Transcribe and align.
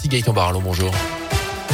parti 0.00 0.08
Gaëtan 0.08 0.32
Barallon, 0.32 0.62
bonjour. 0.62 1.19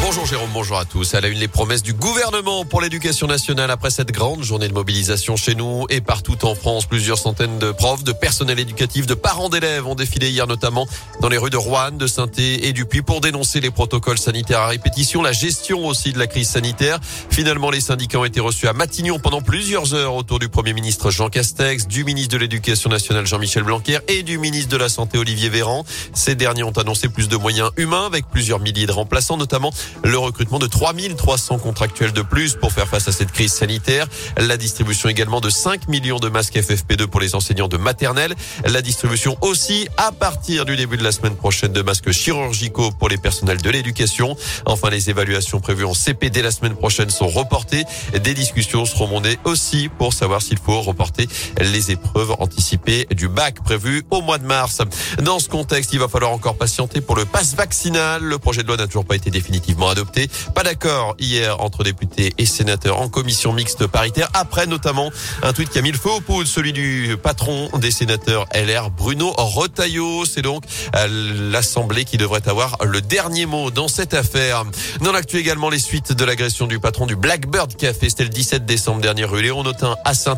Bonjour 0.03 0.27
Jérôme, 0.27 0.51
bonjour 0.53 0.79
à 0.79 0.85
tous. 0.85 1.15
À 1.15 1.21
la 1.21 1.29
une, 1.29 1.39
les 1.39 1.49
promesses 1.49 1.83
du 1.83 1.93
gouvernement 1.93 2.65
pour 2.65 2.81
l'éducation 2.81 3.27
nationale 3.27 3.71
après 3.71 3.91
cette 3.91 4.13
grande 4.13 4.43
journée 4.43 4.69
de 4.69 4.73
mobilisation 4.73 5.37
chez 5.37 5.55
nous 5.55 5.87
et 5.91 6.01
partout 6.01 6.45
en 6.45 6.55
France. 6.55 6.87
Plusieurs 6.87 7.19
centaines 7.19 7.59
de 7.59 7.73
profs, 7.73 8.05
de 8.05 8.13
personnel 8.13 8.59
éducatif, 8.59 9.07
de 9.07 9.15
parents 9.15 9.49
d'élèves 9.49 9.87
ont 9.87 9.95
défilé 9.95 10.31
hier 10.31 10.47
notamment 10.47 10.87
dans 11.21 11.29
les 11.29 11.39
rues 11.39 11.51
de 11.51 11.57
Rouen, 11.57 11.93
de 11.93 12.07
saint 12.07 12.27
et 12.39 12.73
du 12.73 12.85
Puy 12.85 13.03
pour 13.03 13.21
dénoncer 13.21 13.61
les 13.61 13.71
protocoles 13.71 14.19
sanitaires 14.19 14.61
à 14.61 14.67
répétition, 14.69 15.23
la 15.23 15.33
gestion 15.33 15.87
aussi 15.87 16.13
de 16.13 16.19
la 16.19 16.27
crise 16.27 16.49
sanitaire. 16.49 16.99
Finalement, 17.31 17.71
les 17.71 17.81
syndicats 17.81 18.19
ont 18.19 18.25
été 18.25 18.41
reçus 18.41 18.69
à 18.69 18.73
Matignon 18.73 19.19
pendant 19.19 19.41
plusieurs 19.41 19.95
heures 19.95 20.15
autour 20.15 20.39
du 20.39 20.49
Premier 20.49 20.73
ministre 20.73 21.11
Jean 21.11 21.31
Castex, 21.31 21.87
du 21.87 22.05
ministre 22.05 22.33
de 22.33 22.39
l'Éducation 22.39 22.91
nationale 22.91 23.27
Jean-Michel 23.27 23.63
Blanquer 23.63 23.99
et 24.09 24.23
du 24.23 24.39
ministre 24.39 24.71
de 24.71 24.77
la 24.77 24.89
Santé 24.89 25.19
Olivier 25.19 25.49
Véran. 25.49 25.85
Ces 26.15 26.35
derniers 26.35 26.65
ont 26.65 26.73
annoncé 26.73 27.09
plus 27.09 27.29
de 27.29 27.37
moyens 27.37 27.71
humains 27.77 28.07
avec 28.07 28.27
plusieurs 28.29 28.61
milliers 28.61 28.87
de 28.87 28.93
remplaçants, 28.93 29.37
notamment 29.37 29.73
le 30.05 30.19
recrutement 30.19 30.59
de 30.59 30.67
3300 30.67 31.59
contractuels 31.59 32.13
de 32.13 32.23
plus 32.23 32.55
pour 32.55 32.73
faire 32.73 32.89
face 32.89 33.09
à 33.09 33.13
cette 33.13 33.33
crise 33.33 33.53
sanitaire, 33.53 34.07
la 34.37 34.57
distribution 34.57 35.09
également 35.09 35.41
de 35.41 35.51
5 35.51 35.89
millions 35.89 36.19
de 36.19 36.29
masques 36.29 36.57
FFP2 36.57 37.07
pour 37.07 37.21
les 37.21 37.35
enseignants 37.35 37.69
de 37.69 37.77
maternelle, 37.77 38.35
la 38.65 38.83
distribution 38.83 39.37
aussi 39.41 39.89
à 39.97 40.13
partir 40.13 40.65
du 40.65 40.77
début 40.77 40.97
de 40.97 41.05
la 41.05 41.13
semaine 41.13 41.37
prochaine 41.37 41.73
de 41.73 41.83
masques 41.83 42.13
chirurgicaux 42.13 42.91
pour 42.93 43.09
les 43.09 43.19
personnels 43.19 43.61
de 43.61 43.71
l'éducation. 43.71 44.37
Enfin, 44.65 44.91
les 44.91 45.11
évaluations 45.11 45.61
prévues 45.61 45.85
en 45.85 45.95
CP 45.95 46.31
dès 46.31 46.43
la 46.43 46.51
semaine 46.51 46.75
prochaine 46.75 47.11
sont 47.11 47.29
reportées. 47.29 47.85
Des 48.23 48.35
discussions 48.35 48.85
seront 48.85 49.21
menées 49.21 49.39
aussi 49.45 49.89
pour 49.89 50.13
savoir 50.13 50.43
s'il 50.43 50.59
faut 50.59 50.81
reporter 50.81 51.29
les 51.61 51.91
épreuves 51.91 52.35
anticipées 52.39 53.07
du 53.11 53.29
bac 53.29 53.63
prévu 53.63 54.05
au 54.11 54.23
mois 54.23 54.39
de 54.39 54.47
mars. 54.47 54.81
Dans 55.23 55.39
ce 55.39 55.49
contexte, 55.49 55.93
il 55.93 55.99
va 55.99 56.09
falloir 56.09 56.33
encore 56.33 56.57
patienter 56.57 57.01
pour 57.01 57.17
le 57.17 57.25
pass 57.25 57.55
vaccinal. 57.55 58.23
Le 58.23 58.39
projet 58.39 58.63
de 58.63 58.69
loi 58.69 58.77
n'a 58.77 58.87
toujours 58.87 59.05
pas 59.05 59.17
été 59.17 59.31
définitivement 59.31 59.76
adopté. 59.85 60.29
Pas 60.55 60.63
d'accord 60.63 61.15
hier 61.19 61.61
entre 61.61 61.85
députés 61.85 62.33
et 62.39 62.47
sénateurs 62.47 63.01
en 63.01 63.09
commission 63.09 63.53
mixte 63.53 63.87
paritaire 63.87 64.29
après 64.35 64.67
notamment 64.67 65.11
un 65.43 65.53
tweet 65.53 65.71
qui 65.71 65.79
a 65.79 65.83
mis 65.83 65.93
le 65.93 65.99
feu 65.99 66.11
au 66.11 66.21
poudre, 66.21 66.49
celui 66.49 66.73
du 66.73 67.17
patron 67.23 67.69
des 67.79 67.91
sénateurs 67.91 68.47
LR, 68.55 68.91
Bruno 68.91 69.33
Retailleau. 69.37 70.25
C'est 70.25 70.43
donc 70.43 70.65
euh, 70.95 71.51
l'Assemblée 71.51 72.05
qui 72.05 72.17
devrait 72.17 72.49
avoir 72.49 72.79
le 72.85 73.01
dernier 73.01 73.47
mot 73.47 73.71
dans 73.71 73.89
cette 73.89 74.15
affaire. 74.15 74.65
Dans 75.01 75.13
l'actu 75.13 75.39
également, 75.39 75.69
les 75.69 75.79
suites 75.79 76.13
de 76.13 76.25
l'agression 76.25 76.67
du 76.67 76.79
patron 76.79 77.07
du 77.07 77.17
Blackbird 77.17 77.77
Café. 77.77 78.09
C'était 78.09 78.25
le 78.25 78.31
17 78.31 78.65
décembre 78.65 79.01
dernier 79.01 79.25
rue 79.25 79.43
Léon 79.43 79.61
Autin 79.61 79.97
à 80.05 80.15
saint 80.15 80.37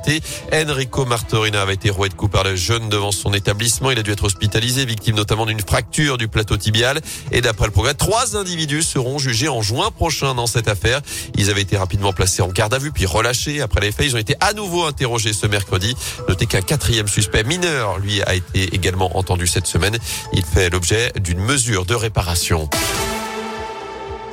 Enrico 0.53 1.05
Martorina 1.05 1.63
avait 1.63 1.75
été 1.75 1.91
roué 1.91 2.09
de 2.09 2.15
coups 2.15 2.33
par 2.33 2.45
le 2.45 2.57
jeune 2.57 2.89
devant 2.89 3.13
son 3.13 3.33
établissement. 3.35 3.91
Il 3.91 3.99
a 3.99 4.03
dû 4.03 4.13
être 4.13 4.25
hospitalisé, 4.25 4.85
victime 4.85 5.17
notamment 5.17 5.47
d'une 5.47 5.61
fracture 5.61 6.19
du 6.19 6.29
plateau 6.29 6.57
tibial. 6.57 7.01
Et 7.33 7.41
d'après 7.41 7.67
le 7.67 7.73
progrès, 7.73 7.95
trois 7.95 8.37
individus 8.37 8.83
seront 8.83 9.18
jugés 9.19 9.49
en 9.49 9.63
juin 9.63 9.91
prochain 9.91 10.35
dans 10.35 10.47
cette 10.47 10.69
affaire. 10.69 11.01
Ils 11.37 11.51
avaient 11.51 11.63
été 11.63 11.77
rapidement 11.77 12.13
placés 12.13 12.43
en 12.43 12.49
garde 12.49 12.75
à 12.75 12.79
vue 12.79 12.93
puis 12.93 13.07
relâchés. 13.07 13.61
Après 13.61 13.81
les 13.81 13.93
faits, 13.93 14.07
ils 14.07 14.15
ont 14.15 14.19
été 14.19 14.35
à 14.41 14.53
nouveau 14.53 14.85
interrogés 14.85 15.33
ce 15.33 15.47
mercredi. 15.47 15.95
Notez 16.29 16.47
qu'un 16.47 16.63
quatrième 16.63 17.09
suspect 17.09 17.45
mineur, 17.45 17.99
lui, 17.99 18.23
a 18.23 18.35
été 18.35 18.75
également 18.75 19.17
entendu 19.17 19.47
cette 19.47 19.67
semaine. 19.67 19.99
Il 20.33 20.45
fait 20.45 20.71
l'objet 20.71 21.13
d'une 21.19 21.41
mesure 21.41 21.85
de 21.85 21.95
réparation. 21.95 22.69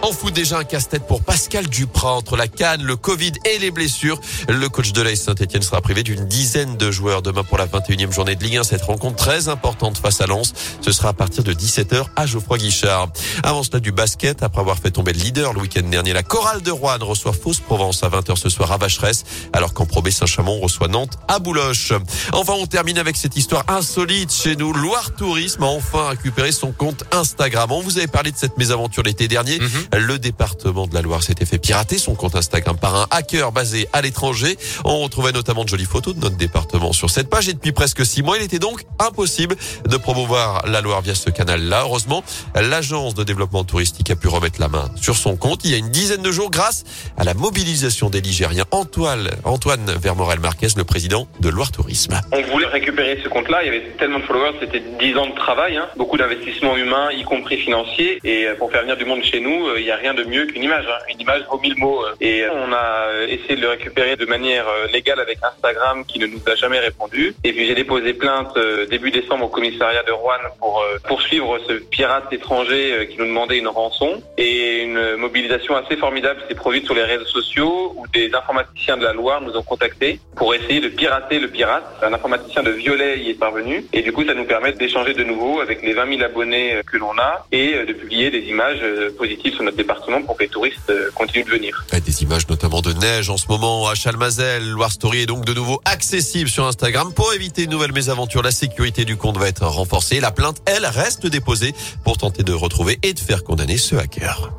On 0.07 0.11
fout 0.11 0.31
déjà 0.31 0.59
un 0.59 0.63
casse-tête 0.63 1.07
pour 1.07 1.23
Pascal 1.23 1.67
Duprat 1.67 2.11
entre 2.11 2.37
la 2.37 2.47
canne, 2.47 2.83
le 2.83 2.95
Covid 2.95 3.31
et 3.43 3.57
les 3.57 3.71
blessures. 3.71 4.19
Le 4.47 4.69
coach 4.69 4.91
de 4.91 5.01
l'AS 5.01 5.15
Saint-Etienne 5.15 5.63
sera 5.63 5.81
privé 5.81 6.03
d'une 6.03 6.27
dizaine 6.27 6.77
de 6.77 6.91
joueurs 6.91 7.23
demain 7.23 7.43
pour 7.43 7.57
la 7.57 7.65
21e 7.65 8.11
journée 8.11 8.35
de 8.35 8.43
Ligue 8.43 8.57
1. 8.57 8.65
Cette 8.65 8.83
rencontre 8.83 9.15
très 9.15 9.47
importante 9.47 9.97
face 9.97 10.21
à 10.21 10.27
Lens. 10.27 10.53
Ce 10.81 10.91
sera 10.91 11.09
à 11.09 11.13
partir 11.13 11.43
de 11.43 11.53
17h 11.53 12.05
à 12.15 12.27
Geoffroy 12.27 12.59
Guichard. 12.59 13.07
Avant 13.41 13.63
cela 13.63 13.79
du 13.79 13.91
basket, 13.91 14.43
après 14.43 14.61
avoir 14.61 14.77
fait 14.77 14.91
tomber 14.91 15.11
le 15.11 15.17
leader 15.17 15.53
le 15.53 15.61
week-end 15.61 15.81
dernier, 15.81 16.13
la 16.13 16.21
chorale 16.21 16.61
de 16.61 16.69
Rouen 16.69 16.99
reçoit 17.01 17.33
Fausse 17.33 17.59
Provence 17.59 18.03
à 18.03 18.09
20h 18.09 18.35
ce 18.35 18.49
soir 18.49 18.71
à 18.71 18.77
Vacheresse, 18.77 19.23
alors 19.53 19.73
qu'en 19.73 19.87
Pro 19.87 20.07
Saint-Chamond 20.07 20.59
reçoit 20.59 20.87
Nantes 20.87 21.17
à 21.27 21.39
Bouloche. 21.39 21.93
Enfin, 22.31 22.53
on 22.59 22.67
termine 22.67 22.99
avec 22.99 23.17
cette 23.17 23.37
histoire 23.37 23.63
insolite 23.69 24.31
chez 24.31 24.55
nous. 24.55 24.71
Loire 24.71 25.15
Tourisme 25.15 25.63
a 25.63 25.65
enfin 25.65 26.09
récupéré 26.09 26.51
son 26.51 26.71
compte 26.71 27.05
Instagram. 27.11 27.71
On 27.71 27.81
vous 27.81 27.97
avait 27.97 28.05
parlé 28.05 28.31
de 28.31 28.37
cette 28.37 28.59
mésaventure 28.59 29.01
l'été 29.01 29.27
dernier. 29.27 29.57
Mhm. 29.57 29.94
Le 29.97 30.19
département 30.19 30.87
de 30.87 30.93
la 30.93 31.01
Loire 31.01 31.23
s'était 31.23 31.45
fait 31.45 31.57
pirater 31.57 31.97
son 31.97 32.15
compte 32.15 32.35
Instagram 32.35 32.77
par 32.77 32.95
un 32.95 33.07
hacker 33.11 33.53
basé 33.53 33.87
à 33.93 34.01
l'étranger. 34.01 34.57
On 34.83 34.99
retrouvait 34.99 35.31
notamment 35.31 35.63
de 35.63 35.69
jolies 35.69 35.85
photos 35.85 36.15
de 36.15 36.19
notre 36.19 36.35
département 36.35 36.91
sur 36.91 37.09
cette 37.09 37.29
page 37.29 37.47
et 37.47 37.53
depuis 37.53 37.71
presque 37.71 38.05
six 38.05 38.21
mois, 38.21 38.37
il 38.37 38.43
était 38.43 38.59
donc 38.59 38.83
impossible 38.99 39.55
de 39.87 39.97
promouvoir 39.97 40.67
la 40.67 40.81
Loire 40.81 41.01
via 41.01 41.15
ce 41.15 41.29
canal-là. 41.29 41.83
Heureusement, 41.83 42.23
l'agence 42.55 43.15
de 43.15 43.23
développement 43.23 43.63
touristique 43.63 44.11
a 44.11 44.17
pu 44.17 44.27
remettre 44.27 44.59
la 44.59 44.67
main 44.67 44.89
sur 44.97 45.15
son 45.15 45.37
compte 45.37 45.63
il 45.63 45.71
y 45.71 45.75
a 45.75 45.77
une 45.77 45.91
dizaine 45.91 46.21
de 46.21 46.31
jours 46.31 46.51
grâce 46.51 46.83
à 47.17 47.23
la 47.23 47.33
mobilisation 47.33 48.09
des 48.09 48.19
Ligériens. 48.19 48.65
Antoine, 48.71 49.29
Antoine 49.45 49.93
Vermorel-Marquez, 50.01 50.67
le 50.75 50.83
président 50.83 51.27
de 51.39 51.47
Loire 51.47 51.71
Tourisme. 51.71 52.19
On 52.33 52.41
voulait 52.51 52.67
récupérer 52.67 53.19
ce 53.23 53.29
compte-là. 53.29 53.63
Il 53.63 53.67
y 53.67 53.69
avait 53.69 53.91
tellement 53.97 54.19
de 54.19 54.25
followers, 54.25 54.57
c'était 54.59 54.83
dix 54.99 55.15
ans 55.15 55.27
de 55.27 55.35
travail, 55.35 55.77
hein. 55.77 55.87
beaucoup 55.95 56.17
d'investissements 56.17 56.75
humains, 56.75 57.11
y 57.11 57.23
compris 57.23 57.57
financiers. 57.57 58.19
Et 58.25 58.47
pour 58.57 58.71
faire 58.71 58.81
venir 58.81 58.97
du 58.97 59.05
monde 59.05 59.23
chez 59.23 59.39
nous, 59.39 59.69
il 59.85 59.89
y 59.89 59.91
a 59.91 59.97
rien 59.97 60.15
de 60.15 60.23
mieux 60.23 60.47
qu'une 60.47 60.63
image. 60.63 60.85
Hein. 60.89 60.97
Une 61.11 61.21
image 61.21 61.43
vaut 61.47 61.59
mille 61.59 61.77
mots. 61.77 62.03
Et 62.19 62.41
euh, 62.41 62.49
on 62.53 62.73
a 62.73 63.07
euh, 63.07 63.27
essayé 63.27 63.55
de 63.55 63.61
le 63.61 63.69
récupérer 63.69 64.15
de 64.15 64.25
manière 64.25 64.67
euh, 64.67 64.87
légale 64.87 65.19
avec 65.19 65.37
Instagram 65.43 66.03
qui 66.07 66.17
ne 66.17 66.25
nous 66.25 66.41
a 66.47 66.55
jamais 66.55 66.79
répondu. 66.79 67.35
Et 67.43 67.53
puis 67.53 67.67
j'ai 67.67 67.75
déposé 67.75 68.13
plainte 68.13 68.57
début 68.89 69.11
décembre 69.11 69.45
au 69.45 69.47
commissariat 69.47 70.01
de 70.01 70.11
Rouen 70.11 70.33
pour 70.59 70.83
poursuivre 71.07 71.59
ce 71.67 71.73
pirate 71.73 72.31
étranger 72.31 73.07
qui 73.11 73.17
nous 73.17 73.25
demandait 73.25 73.59
une 73.59 73.67
rançon. 73.67 74.23
Et 74.37 74.81
une 74.81 75.17
mobilisation 75.17 75.75
assez 75.75 75.97
formidable 75.97 76.41
s'est 76.47 76.55
produite 76.55 76.85
sur 76.85 76.95
les 76.95 77.03
réseaux 77.03 77.25
sociaux 77.25 77.93
où 77.95 78.07
des 78.07 78.33
informaticiens 78.33 78.97
de 78.97 79.03
la 79.03 79.13
Loire 79.13 79.41
nous 79.41 79.55
ont 79.55 79.63
contactés 79.63 80.19
pour 80.35 80.55
essayer 80.55 80.79
de 80.79 80.87
pirater 80.87 81.39
le 81.39 81.47
pirate. 81.47 81.83
Un 82.01 82.13
informaticien 82.13 82.63
de 82.63 82.71
Violet 82.71 83.19
y 83.19 83.29
est 83.29 83.39
parvenu. 83.39 83.85
Et 83.93 84.01
du 84.01 84.11
coup, 84.11 84.25
ça 84.25 84.33
nous 84.33 84.45
permet 84.45 84.71
d'échanger 84.73 85.13
de 85.13 85.23
nouveau 85.23 85.59
avec 85.59 85.83
les 85.83 85.93
20 85.93 86.17
000 86.17 86.23
abonnés 86.23 86.81
que 86.91 86.97
l'on 86.97 87.17
a 87.19 87.45
et 87.51 87.73
de 87.85 87.93
publier 87.93 88.31
des 88.31 88.41
images 88.49 88.81
positives 89.17 89.55
notre 89.65 89.77
département 89.77 90.21
pour 90.21 90.37
que 90.37 90.43
les 90.43 90.49
touristes 90.49 90.89
euh, 90.89 91.09
continuent 91.13 91.45
de 91.45 91.49
venir. 91.49 91.85
Des 92.05 92.23
images 92.23 92.47
notamment 92.47 92.81
de 92.81 92.93
neige 92.93 93.29
en 93.29 93.37
ce 93.37 93.47
moment 93.47 93.87
à 93.87 93.95
Chalmazel. 93.95 94.69
Loire 94.69 94.91
Story 94.91 95.21
est 95.21 95.25
donc 95.25 95.43
de 95.43 95.53
nouveau 95.53 95.81
accessible 95.85 96.49
sur 96.49 96.65
Instagram. 96.65 97.11
Pour 97.13 97.33
éviter 97.33 97.63
une 97.63 97.71
nouvelle 97.71 97.93
mésaventure, 97.93 98.43
la 98.43 98.51
sécurité 98.51 99.05
du 99.05 99.17
compte 99.17 99.37
va 99.37 99.47
être 99.47 99.65
renforcée. 99.65 100.19
La 100.19 100.31
plainte, 100.31 100.61
elle, 100.65 100.85
reste 100.85 101.25
déposée 101.25 101.73
pour 102.03 102.17
tenter 102.17 102.43
de 102.43 102.53
retrouver 102.53 102.99
et 103.01 103.13
de 103.13 103.19
faire 103.19 103.43
condamner 103.43 103.77
ce 103.77 103.95
hacker. 103.95 104.51